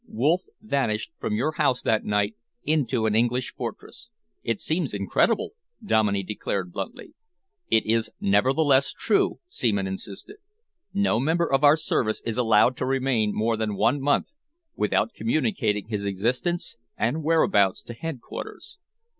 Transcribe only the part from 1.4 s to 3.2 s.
house that night into an